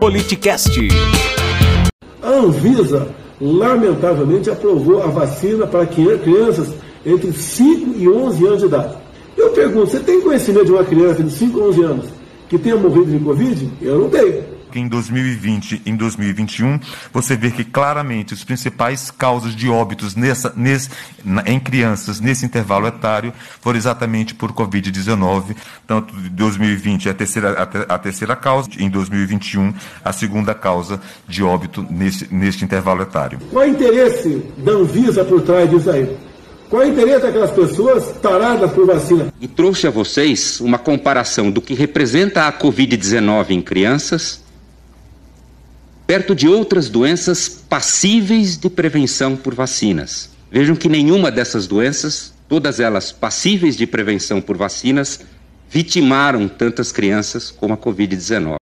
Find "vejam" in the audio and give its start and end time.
50.50-50.74